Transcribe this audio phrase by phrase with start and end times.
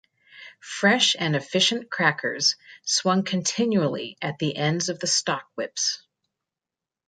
[0.79, 6.01] Fresh and efficient crackers swung continually at the ends of the stockwhips.